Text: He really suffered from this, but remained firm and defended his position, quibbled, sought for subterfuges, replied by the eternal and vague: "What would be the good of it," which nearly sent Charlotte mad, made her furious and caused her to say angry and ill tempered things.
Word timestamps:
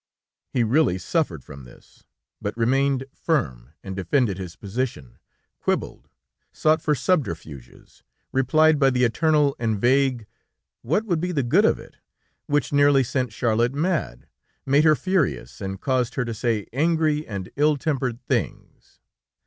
He 0.49 0.63
really 0.63 0.97
suffered 0.97 1.43
from 1.43 1.63
this, 1.63 2.05
but 2.41 2.57
remained 2.57 3.05
firm 3.13 3.73
and 3.83 3.95
defended 3.95 4.39
his 4.39 4.55
position, 4.55 5.19
quibbled, 5.59 6.09
sought 6.51 6.81
for 6.81 6.95
subterfuges, 6.95 8.01
replied 8.31 8.79
by 8.79 8.89
the 8.89 9.03
eternal 9.03 9.55
and 9.59 9.79
vague: 9.79 10.25
"What 10.81 11.05
would 11.05 11.21
be 11.21 11.31
the 11.31 11.43
good 11.43 11.65
of 11.65 11.77
it," 11.77 11.97
which 12.47 12.73
nearly 12.73 13.03
sent 13.03 13.31
Charlotte 13.31 13.75
mad, 13.75 14.27
made 14.65 14.85
her 14.85 14.95
furious 14.95 15.61
and 15.61 15.79
caused 15.79 16.15
her 16.15 16.25
to 16.25 16.33
say 16.33 16.65
angry 16.73 17.27
and 17.27 17.51
ill 17.55 17.77
tempered 17.77 18.23
things. 18.25 19.01